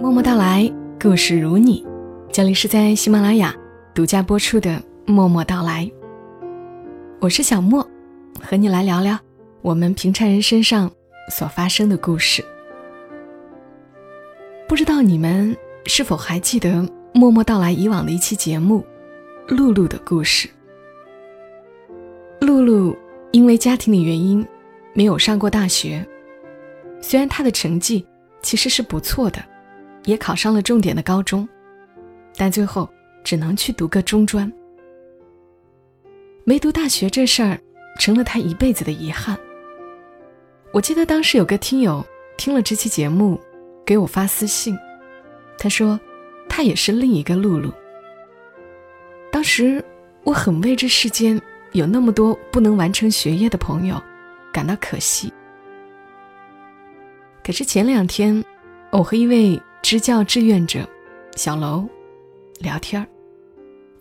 [0.00, 0.72] 默默到来，
[1.02, 1.84] 故事如你。
[2.30, 3.52] 这里是在喜马拉雅
[3.92, 4.70] 独家播出的
[5.12, 5.84] 《默默到来》，
[7.20, 7.84] 我是小莫，
[8.40, 9.18] 和你来聊聊
[9.60, 10.88] 我们平常人身上
[11.32, 12.44] 所发生的故事。
[14.68, 15.54] 不知道你们
[15.86, 16.70] 是否还记得
[17.12, 18.84] 《默默到来》以往的一期节目
[19.56, 20.48] 《露露的故事》？
[22.46, 22.96] 露露
[23.32, 24.46] 因为家庭的原因，
[24.94, 26.06] 没有上过大学，
[27.00, 28.06] 虽然她的成绩
[28.42, 29.44] 其实是不错的。
[30.08, 31.46] 也考上了重点的高中，
[32.34, 32.88] 但最后
[33.22, 34.50] 只能去读个中专。
[36.44, 37.60] 没读大学这事儿，
[38.00, 39.38] 成了他一辈子的遗憾。
[40.72, 42.02] 我记得当时有个听友
[42.38, 43.38] 听了这期节目，
[43.84, 44.74] 给我发私信，
[45.58, 46.00] 他说
[46.48, 47.70] 他也是另一个露露。
[49.30, 49.84] 当时
[50.24, 51.38] 我很为这世间
[51.72, 54.02] 有那么多不能完成学业的朋友
[54.54, 55.30] 感到可惜。
[57.44, 58.42] 可是前两天，
[58.90, 59.60] 我和一位。
[59.88, 60.86] 支教志愿者
[61.34, 61.88] 小楼
[62.58, 63.08] 聊天儿，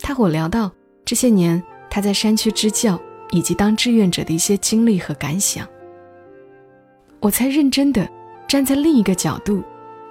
[0.01, 0.69] 他和我聊到
[1.05, 2.99] 这些年他在山区支教
[3.31, 5.65] 以及当志愿者的一些经历和感想，
[7.21, 8.05] 我才认真的
[8.49, 9.63] 站在另一个角度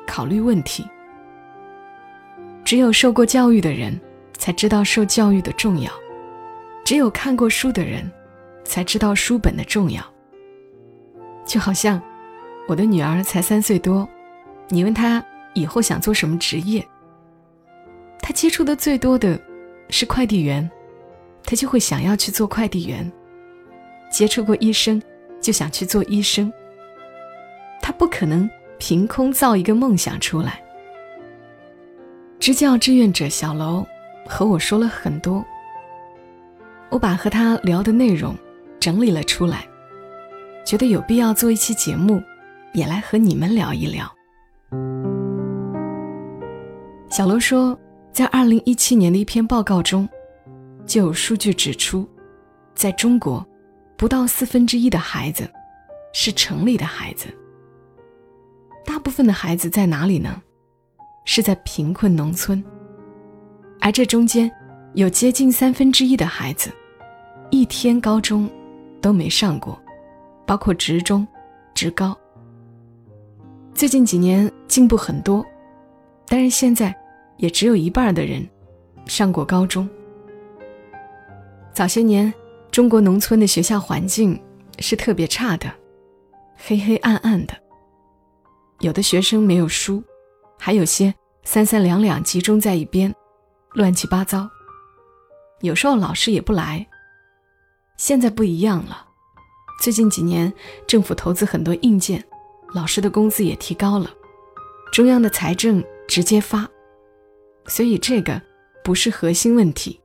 [0.07, 0.83] 考虑问题。
[2.65, 4.01] 只有受过教育的人
[4.39, 5.93] 才知道受教育的重要，
[6.87, 8.11] 只有看过书的人
[8.65, 10.03] 才知道书本的重要。
[11.45, 12.01] 就好像
[12.67, 14.09] 我的女儿才三岁多，
[14.71, 15.23] 你问她。
[15.57, 16.87] 以后想做什么职业？
[18.21, 19.41] 他接触的最多的
[19.89, 20.71] 是快递员，
[21.43, 23.11] 他就会想要去做快递员。
[24.11, 25.03] 接触过医生，
[25.41, 26.53] 就想去做医生。
[27.81, 30.63] 他不可能凭空造一个梦想出来。
[32.39, 33.87] 支教志愿者小楼
[34.29, 35.45] 和我说了很多，
[36.91, 38.37] 我把和他聊的内容
[38.79, 39.67] 整理了出来，
[40.65, 42.23] 觉得有必要做一期节目，
[42.75, 44.16] 也来和你们聊一聊。
[47.09, 47.79] 小罗说，
[48.13, 50.09] 在二零一七年的一篇报告中，
[50.85, 52.07] 就有数据指出，
[52.75, 53.47] 在中国，
[53.97, 55.49] 不到四分之一的孩子
[56.13, 57.27] 是城里的孩子。
[58.85, 60.43] 大部分的孩子在哪里呢？
[61.25, 62.63] 是在贫困农村。
[63.81, 64.51] 而这中间，
[64.95, 66.71] 有接近三分之一的孩子，
[67.51, 68.51] 一天高中
[69.01, 69.81] 都没上过，
[70.45, 71.27] 包括职中、
[71.73, 72.17] 职高。
[73.75, 75.45] 最近几年进步很多，
[76.27, 76.95] 但是现在。
[77.39, 78.49] 也只有一半的人
[79.05, 79.87] 上过高中。
[81.71, 82.33] 早些年，
[82.71, 84.43] 中国农村的学校环境
[84.79, 85.71] 是特别差的，
[86.57, 87.53] 黑黑暗暗的。
[88.81, 90.03] 有的学生没有书，
[90.59, 91.15] 还有些
[91.45, 93.15] 三三两两集中在一边，
[93.75, 94.49] 乱七八糟。
[95.61, 96.87] 有时候老师也不来。
[97.99, 99.07] 现在不一样了，
[99.83, 100.51] 最近几年
[100.87, 102.25] 政府投资很多硬件，
[102.75, 104.11] 老师的工资也提高了，
[104.91, 106.69] 中央的财政直接发。
[107.67, 108.41] 所以这个
[108.85, 110.01] 不是核心问题，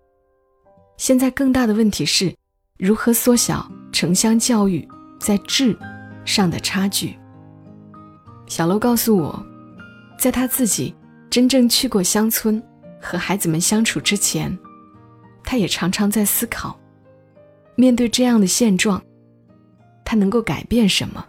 [0.98, 2.36] 现在更大的问题是
[2.78, 4.88] 如何缩小城乡教育
[5.20, 5.78] 在质
[6.26, 7.16] 上的差距。
[8.48, 9.46] 小楼告诉我，
[10.20, 10.94] 在他自己
[11.30, 12.62] 真正去过乡村
[13.00, 14.58] 和孩子们相处之前，
[15.44, 16.78] 他也常常在思考，
[17.76, 19.02] 面对这样的现状，
[20.04, 21.26] 他能够改变什么。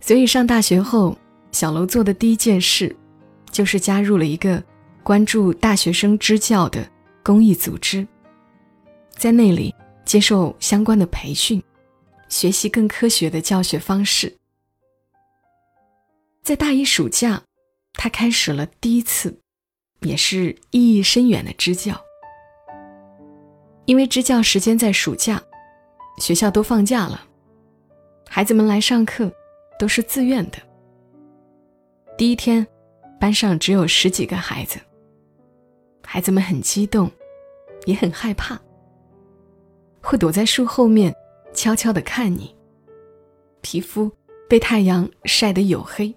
[0.00, 1.18] 所以上大学后，
[1.52, 2.94] 小楼做的第一件事。
[3.52, 4.64] 就是加入了一个
[5.02, 6.90] 关注大学生支教的
[7.22, 8.08] 公益组织，
[9.10, 9.74] 在那里
[10.06, 11.62] 接受相关的培训，
[12.30, 14.34] 学习更科学的教学方式。
[16.42, 17.42] 在大一暑假，
[17.92, 19.38] 他开始了第一次，
[20.00, 22.00] 也是意义深远的支教。
[23.84, 25.42] 因为支教时间在暑假，
[26.16, 27.22] 学校都放假了，
[28.30, 29.30] 孩子们来上课
[29.78, 30.56] 都是自愿的。
[32.16, 32.66] 第一天。
[33.20, 34.80] 班上只有十几个孩子，
[36.04, 37.08] 孩子们很激动，
[37.84, 38.60] 也很害怕，
[40.02, 41.14] 会躲在树后面，
[41.54, 42.52] 悄悄地看你。
[43.60, 44.10] 皮肤
[44.48, 46.12] 被太阳晒得黝黑，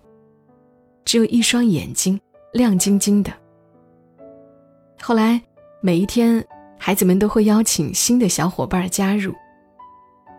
[1.06, 2.20] 只有一双眼睛
[2.52, 3.32] 亮晶晶的。
[5.00, 5.40] 后来
[5.80, 6.44] 每一天，
[6.80, 9.32] 孩子们都会邀请新的小伙伴加入，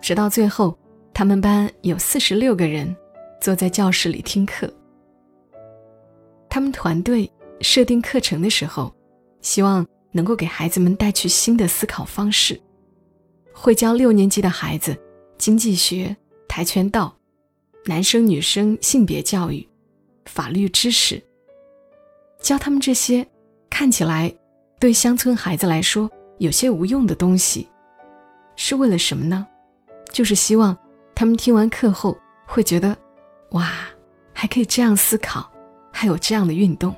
[0.02, 0.76] 直到最后，
[1.14, 2.92] 他们班有四十六个人
[3.40, 4.68] 坐在教室里听课。
[6.48, 8.94] 他们团队设定课程的时候，
[9.40, 12.60] 希望能够给孩子们带去新的思考方式。
[13.52, 14.96] 会教六年级的孩子
[15.38, 16.14] 经济学、
[16.48, 17.14] 跆拳道、
[17.84, 19.66] 男生女生性别教育、
[20.26, 21.22] 法律知识。
[22.40, 23.26] 教他们这些
[23.70, 24.32] 看起来
[24.78, 26.08] 对乡村孩子来说
[26.38, 27.66] 有些无用的东西，
[28.56, 29.46] 是为了什么呢？
[30.12, 30.76] 就是希望
[31.14, 32.16] 他们听完课后
[32.46, 32.96] 会觉得，
[33.50, 33.72] 哇，
[34.32, 35.50] 还可以这样思考。
[35.98, 36.94] 还有这样的运动，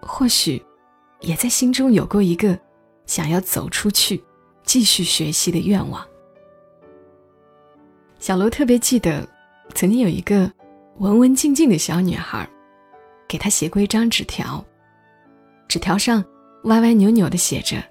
[0.00, 0.64] 或许
[1.18, 2.56] 也在心中有过一个
[3.04, 4.22] 想要走出去、
[4.62, 6.06] 继续学习的愿望。
[8.20, 9.28] 小楼特别记得，
[9.74, 10.48] 曾经有一个
[10.98, 12.48] 文文静静的小女孩，
[13.26, 14.64] 给她写过一张纸条，
[15.66, 16.24] 纸条上
[16.66, 17.82] 歪歪扭扭的写着：“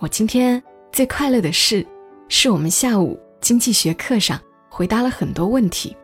[0.00, 0.62] 我今天
[0.92, 1.86] 最快乐的事，
[2.28, 4.38] 是我们下午经济学课上
[4.68, 5.96] 回答了很多问题，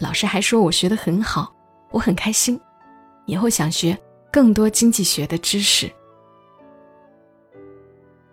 [0.00, 1.53] 老师还说我学得很好。”
[1.94, 2.60] 我很开心，
[3.24, 3.96] 以后想学
[4.32, 5.88] 更多经济学的知识。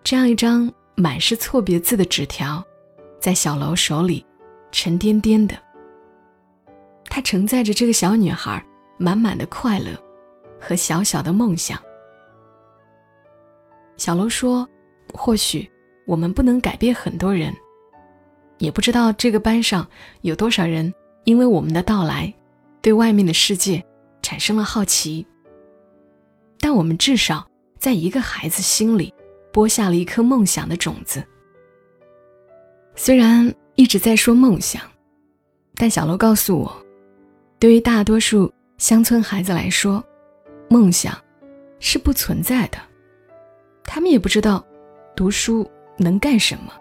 [0.02, 2.60] 这样一张满是错别字的纸条，
[3.20, 4.26] 在小楼手里
[4.72, 5.56] 沉甸甸的。
[7.04, 8.60] 它承载着这个小女孩
[8.98, 9.90] 满满的快乐
[10.60, 11.80] 和小小的梦想。
[13.96, 14.68] 小楼说
[15.14, 15.70] ：“或许
[16.04, 17.54] 我们不能改变很多人，
[18.58, 19.86] 也不知道这个班上
[20.22, 20.92] 有多少人
[21.22, 22.34] 因为我们的到来。”
[22.82, 23.82] 对外面的世界
[24.22, 25.24] 产生了好奇，
[26.58, 27.46] 但我们至少
[27.78, 29.14] 在一个孩子心里
[29.52, 31.24] 播下了一颗梦想的种子。
[32.96, 34.82] 虽然一直在说梦想，
[35.76, 36.86] 但小楼告诉我，
[37.60, 40.04] 对于大多数乡村孩子来说，
[40.68, 41.16] 梦想
[41.78, 42.78] 是不存在的。
[43.84, 44.64] 他们也不知道
[45.14, 46.72] 读书能干什么。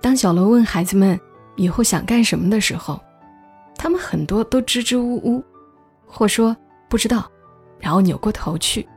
[0.00, 1.18] 当小楼问孩子们
[1.56, 3.00] 以后想干什么的时候，
[3.76, 5.44] 他们很多都支支吾吾，
[6.06, 6.56] 或说
[6.88, 7.30] 不知道，
[7.78, 8.88] 然后扭过头去，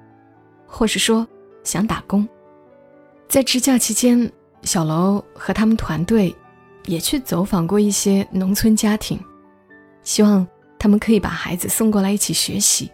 [0.66, 1.28] 或是说
[1.64, 2.28] 想打工。
[3.28, 4.32] 在支教期间，
[4.62, 6.34] 小楼和他们团队
[6.86, 9.20] 也去走访过一些农村家庭，
[10.04, 10.48] 希望
[10.80, 12.90] 他们可以把孩子送过来一起学习。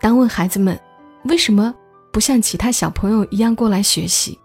[0.00, 0.78] 当问孩子们
[1.24, 1.74] 为什么
[2.10, 4.38] 不像其他小朋友一样过来学习，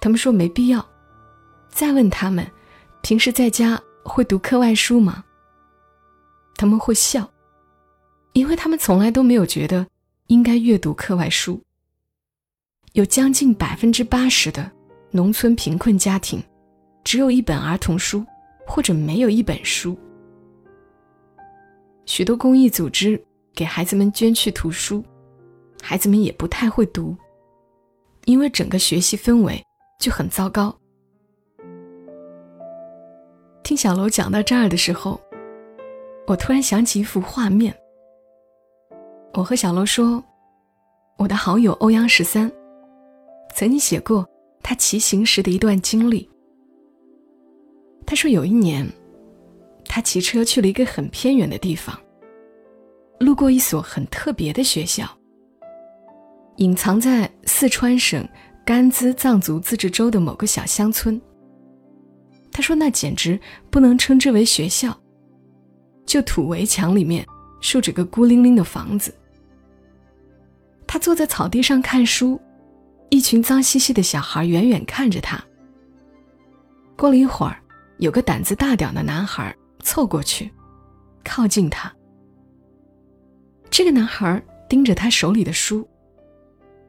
[0.00, 0.84] 他们说没必要。
[1.70, 2.46] 再问他们
[3.00, 3.80] 平时在家。
[4.04, 5.24] 会读课外书吗？
[6.56, 7.28] 他们会笑，
[8.32, 9.86] 因为他们从来都没有觉得
[10.26, 11.60] 应该阅读课外书。
[12.92, 14.70] 有将近百分之八十的
[15.10, 16.42] 农村贫困家庭，
[17.04, 18.24] 只有一本儿童书，
[18.66, 19.96] 或者没有一本书。
[22.04, 23.22] 许多公益组织
[23.54, 25.02] 给孩子们捐去图书，
[25.80, 27.16] 孩子们也不太会读，
[28.24, 29.64] 因为整个学习氛围
[30.00, 30.76] 就很糟糕。
[33.62, 35.20] 听小楼讲到这儿的时候，
[36.26, 37.74] 我突然想起一幅画面。
[39.34, 40.22] 我和小楼说，
[41.16, 42.50] 我的好友欧阳十三
[43.54, 44.28] 曾经写过
[44.62, 46.28] 他骑行时的一段经历。
[48.04, 48.86] 他说有一年，
[49.84, 51.96] 他骑车去了一个很偏远的地方，
[53.20, 55.06] 路过一所很特别的学校，
[56.56, 58.28] 隐藏在四川省
[58.66, 61.20] 甘孜藏族自治州的某个小乡村。
[62.52, 63.40] 他说：“那简直
[63.70, 64.94] 不能称之为学校，
[66.04, 67.26] 就土围墙里面
[67.62, 69.12] 竖着个孤零零的房子。
[70.86, 72.38] 他坐在草地上看书，
[73.08, 75.42] 一群脏兮兮的小孩远远看着他。
[76.94, 77.58] 过了一会儿，
[77.96, 80.52] 有个胆子大点的男孩凑过去，
[81.24, 81.90] 靠近他。
[83.70, 85.88] 这个男孩盯着他手里的书，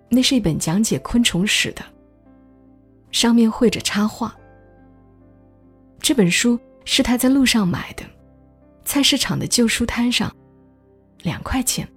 [0.09, 1.81] 那是一本讲解昆虫史的，
[3.11, 4.35] 上面绘着插画。”
[6.03, 8.03] 这本书是他在路上买的，
[8.83, 10.29] 菜市场的旧书摊上，
[11.21, 11.87] 两块钱，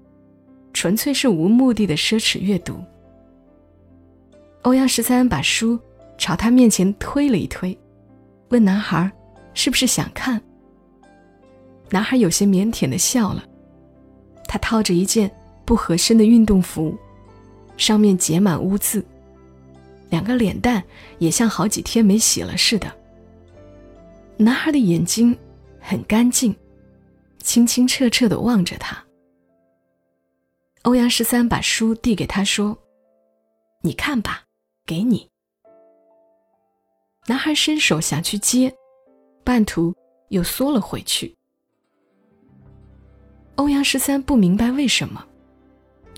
[0.72, 2.80] 纯粹是无目的的奢侈阅读。
[4.62, 5.76] 欧阳十三把书
[6.16, 7.76] 朝他面前推了一推，
[8.50, 9.10] 问男孩
[9.54, 10.40] ：“是不是想看？”
[11.90, 13.44] 男孩有些腼腆的笑了。
[14.46, 15.28] 他套着一件
[15.64, 16.96] 不合身的运动服，
[17.76, 19.04] 上面结满污渍，
[20.10, 20.80] 两个脸蛋
[21.18, 22.86] 也像好几天没洗了似的。
[24.38, 25.36] 男孩的眼睛
[25.80, 26.54] 很干净，
[27.38, 29.02] 清清澈澈的望着他。
[30.82, 32.76] 欧阳十三把书递给他说
[33.82, 34.44] ：“你看吧，
[34.84, 35.28] 给你。”
[37.26, 38.72] 男孩伸手想去接，
[39.42, 39.94] 半途
[40.28, 41.34] 又缩了回去。
[43.54, 45.26] 欧阳十三不明白为什么，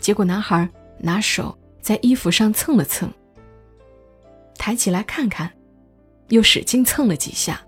[0.00, 3.10] 结果男孩拿手在衣服上蹭了蹭，
[4.56, 5.50] 抬起来看看，
[6.30, 7.64] 又使劲蹭了几下。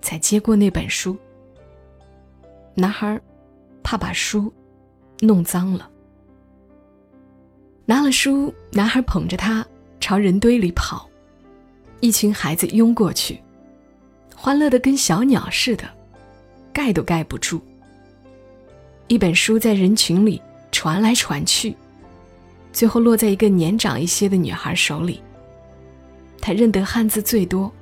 [0.00, 1.16] 才接过那本书。
[2.74, 3.20] 男孩
[3.82, 4.52] 怕把书
[5.20, 5.90] 弄脏了，
[7.84, 9.66] 拿了书，男孩捧着它
[9.98, 11.08] 朝人堆里跑，
[12.00, 13.40] 一群孩子拥过去，
[14.36, 15.84] 欢乐的跟小鸟似的，
[16.72, 17.60] 盖都盖不住。
[19.08, 20.40] 一本书在人群里
[20.70, 21.74] 传来传去，
[22.72, 25.20] 最后落在一个年长一些的女孩手里。
[26.40, 27.72] 她认得汉字最多。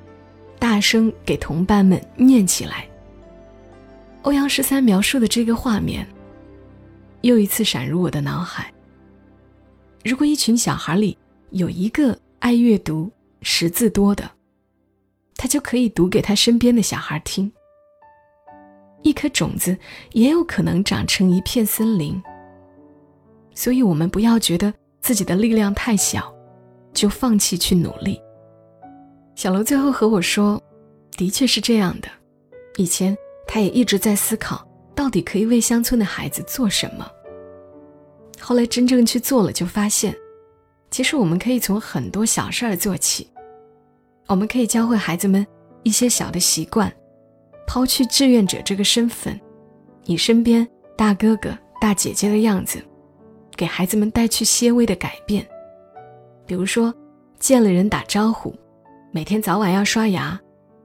[0.59, 2.89] 大声给同伴们念起来。
[4.23, 6.07] 欧阳十三描述的这个画面，
[7.21, 8.73] 又一次闪入我的脑海。
[10.05, 11.17] 如果一群小孩里
[11.51, 13.11] 有一个爱阅读、
[13.43, 14.29] 识字多的，
[15.37, 17.51] 他就可以读给他身边的小孩听。
[19.03, 19.77] 一颗种子
[20.13, 22.21] 也有可能长成一片森林。
[23.55, 26.35] 所以，我们不要觉得自己的力量太小，
[26.93, 28.21] 就放弃去努力。
[29.37, 30.61] 小楼最后和我说
[31.14, 32.09] ：“的确是这样的。
[32.78, 33.14] 以前
[33.47, 37.07] 他也一直在思考，到底可以为乡村的孩子做什么。
[38.40, 40.16] 后来真正去做了，就发现，
[40.90, 43.31] 其实我们可以从很多小事儿做起。
[44.26, 45.47] 我们可以教会孩子们
[45.83, 46.90] 一些小的习惯，
[47.66, 49.38] 抛去志愿者这个身份，
[50.05, 50.66] 以身边
[50.97, 52.83] 大哥哥、大姐姐的样子。”
[53.55, 55.47] 给孩子们带去些微的改变，
[56.47, 56.95] 比如说
[57.38, 58.55] 见了人打招呼，
[59.17, 60.39] 每天早晚要刷牙，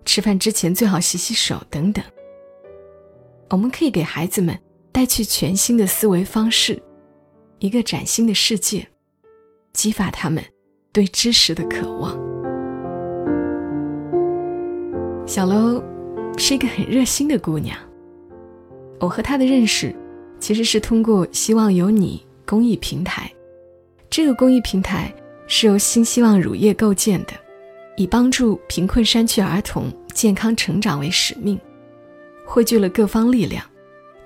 [0.05, 2.01] 吃饭之前最好洗洗手等等。
[3.49, 4.57] 我们可以给孩子们
[4.89, 6.81] 带去全新的思维方式，
[7.59, 8.87] 一个崭新的世界，
[9.73, 10.41] 激发他们
[10.93, 12.17] 对知识的渴望。
[15.27, 15.83] 小楼
[16.37, 17.77] 是一个很热心的姑娘，
[19.01, 19.93] 我和她的认识
[20.39, 22.25] 其实是通过《希望有你》。
[22.47, 23.29] 公益平台，
[24.09, 25.13] 这个公益平台
[25.47, 27.33] 是由新希望乳业构建的，
[27.97, 31.59] 以帮助贫困山区儿童健康成长为使命，
[32.45, 33.63] 汇聚了各方力量，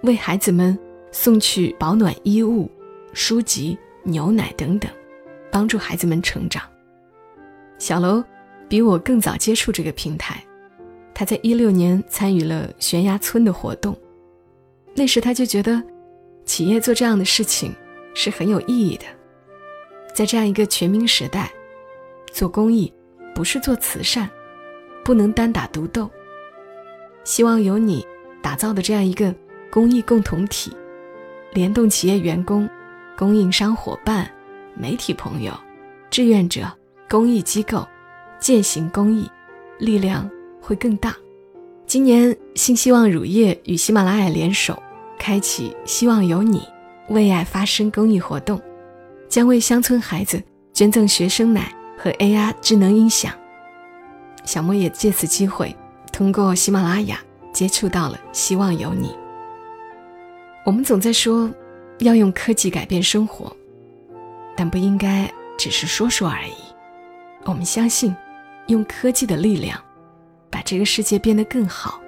[0.01, 0.77] 为孩子们
[1.11, 2.69] 送去保暖衣物、
[3.13, 4.89] 书籍、牛奶等等，
[5.51, 6.61] 帮助孩子们成长。
[7.77, 8.23] 小楼
[8.67, 10.43] 比我更早接触这个平台，
[11.13, 13.97] 他在一六年参与了悬崖村的活动，
[14.93, 15.81] 那时他就觉得，
[16.45, 17.73] 企业做这样的事情。
[18.17, 19.03] 是很有意义的，
[20.13, 21.51] 在这样一个全民时代，
[22.31, 22.89] 做公益
[23.35, 24.27] 不是做慈善，
[25.03, 26.09] 不能单打独斗。
[27.25, 28.03] 希望有你
[28.41, 29.31] 打造的这样一个
[29.69, 30.75] 公益共同体，
[31.53, 32.67] 联动企业员工、
[33.17, 34.27] 供应商伙伴、
[34.73, 35.53] 媒体朋友、
[36.09, 36.71] 志愿者、
[37.09, 37.85] 公益机构，
[38.39, 39.29] 践行公益，
[39.77, 40.29] 力量
[40.61, 41.13] 会更大。
[41.85, 44.81] 今年新希望乳业与喜马拉雅联手，
[45.19, 46.63] 开启希望有你。
[47.09, 48.59] 为爱发声公益活动，
[49.29, 50.41] 将为乡村孩子
[50.73, 53.33] 捐赠学生奶和 AR 智能音响。
[54.43, 55.75] 小莫也借此机会，
[56.11, 57.19] 通过喜马拉雅
[57.51, 59.15] 接触到了希望有你。
[60.65, 61.51] 我们总在说
[61.99, 63.55] 要用科技改变生活，
[64.55, 66.53] 但不应该只是说说而已。
[67.45, 68.15] 我们相信，
[68.67, 69.79] 用科技的力量，
[70.49, 71.99] 把这个世界变得更好，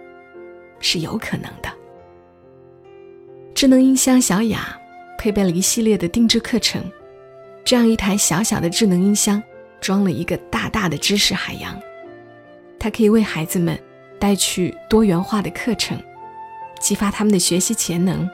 [0.80, 1.70] 是有可能的。
[3.54, 4.78] 智能音箱小雅。
[5.20, 6.80] 配备了一系列的定制课程，
[7.66, 9.42] 这样一台小小的智能音箱，
[9.80, 11.80] 装了一个大大的知识海洋。
[12.80, 13.78] 它可以为孩子们
[14.20, 15.98] 带去多元化的课程，
[16.80, 18.30] 激发他们的学习潜能，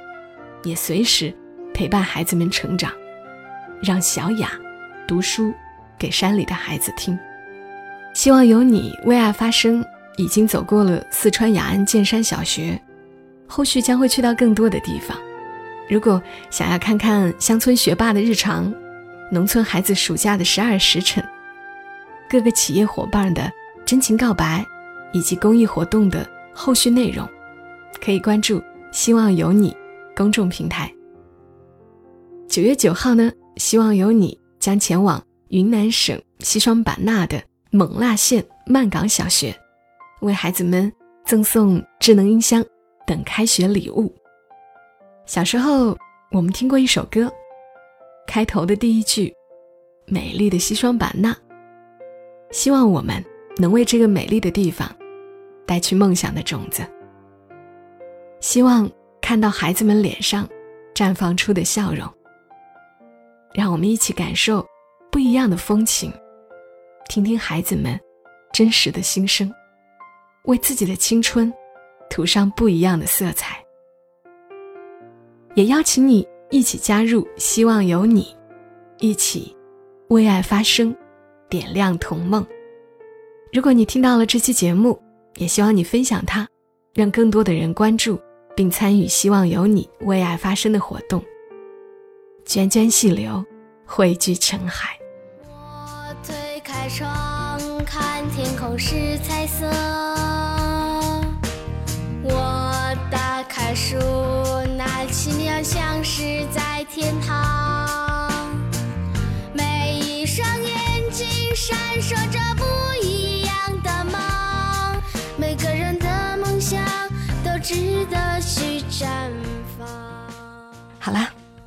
[0.64, 1.34] 也随时
[1.74, 2.92] 陪伴孩子们成长。
[3.82, 4.52] 让小雅
[5.08, 5.54] 读书
[5.98, 7.18] 给山里的孩子听。
[8.14, 9.84] 希望有你为爱发声，
[10.18, 12.80] 已经走过了四川雅安剑山小学，
[13.48, 15.18] 后续将会去到更多的地方。
[15.90, 18.74] 如果想要看看乡村学霸的日常，
[19.32, 21.24] 农村孩子暑假的十二时辰，
[22.34, 23.48] 各个企业伙伴的
[23.86, 24.66] 真情告白，
[25.12, 27.30] 以及公益活动的后续内容，
[28.04, 28.60] 可以关注
[28.92, 29.72] “希望有你”
[30.18, 30.92] 公众平台。
[32.50, 37.40] 九月九号呢，希望有你将前往云南省西双版纳的
[37.72, 39.56] 勐腊县曼岗小学，
[40.22, 40.92] 为孩子们
[41.26, 42.66] 赠送智能音箱
[43.06, 44.12] 等开学礼物。
[45.28, 45.96] 小时候，
[46.32, 47.32] 我们听过一首歌，
[48.26, 49.32] 开头的第一句
[50.10, 51.38] “美丽的西双版纳”，
[52.54, 53.22] 希望我们
[53.58, 54.88] 能为这个美丽的地方
[55.66, 56.84] 带去梦想的种子。
[58.40, 60.48] 希望看到孩子们脸上
[60.94, 62.08] 绽放出的笑容，
[63.56, 64.64] 让我们一起感受
[65.12, 66.14] 不一样的风情，
[67.10, 68.00] 听听孩子们
[68.54, 69.52] 真实的心声，
[70.44, 71.52] 为自己的青春
[72.08, 73.58] 涂上不一样的色彩。
[75.56, 78.36] 也邀请你一起加入，希望有你，
[79.00, 79.56] 一起
[80.10, 80.96] 为爱发声，
[81.54, 82.44] 点亮童梦。
[83.52, 85.00] 如果你听到了这期节目，
[85.36, 86.48] 也希望你分享它，
[86.96, 88.20] 让更多的人关注
[88.56, 89.08] 并参与。
[89.08, 91.24] 希望有你为爱发声的活动，
[92.44, 93.46] 涓涓细流
[93.86, 94.98] 汇聚成海。
[95.44, 99.72] 我推开窗，看天空是彩色。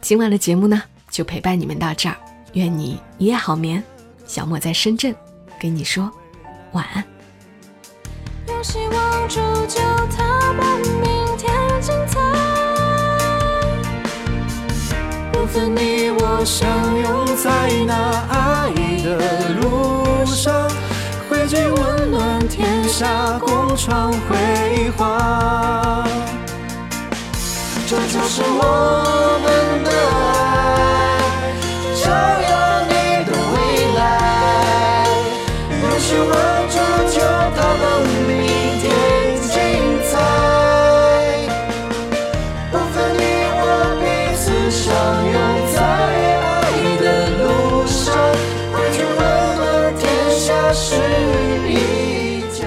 [0.06, 2.14] 今晚的节目呢，就陪伴你们到这儿。
[2.52, 3.82] 愿你一夜好眠。
[4.24, 5.12] 小莫在深圳，
[5.60, 6.08] 跟你说
[6.70, 7.04] 晚安。
[8.46, 9.80] 有希望铸就
[10.16, 12.20] 他们明天精彩。
[15.32, 16.70] 不分你我相
[17.00, 17.94] 拥在那
[18.30, 18.72] 爱
[19.02, 20.70] 的路上，
[21.28, 26.08] 汇聚温暖天下，共创辉煌。
[27.88, 29.46] 这就是我们
[29.84, 30.74] 的爱，
[31.94, 32.90] 照耀你
[33.24, 33.54] 的未
[33.94, 34.00] 来。
[35.70, 36.28] 有希望
[36.68, 36.74] 铸
[37.14, 37.16] 就
[37.54, 37.84] 他们
[38.26, 38.34] 明
[38.82, 38.84] 天
[39.40, 39.54] 精
[40.02, 40.10] 彩。
[42.72, 43.22] 不分你
[43.54, 43.62] 我，
[44.02, 44.82] 彼此相
[45.30, 45.34] 拥
[45.72, 45.78] 在
[46.42, 46.44] 爱
[46.98, 47.04] 的
[47.38, 48.02] 路上，
[48.72, 49.14] 汇聚温
[49.58, 50.02] 暖天
[50.40, 50.84] 下是
[51.68, 51.70] 一
[52.50, 52.66] 家。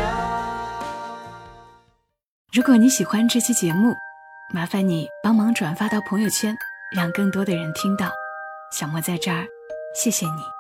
[2.54, 3.94] 如果你喜欢这期节目，
[4.51, 6.56] 麻烦你帮忙转发到朋友圈，
[6.96, 8.10] 让更多的人听到。
[8.72, 9.46] 小莫在这儿，
[9.94, 10.59] 谢谢你。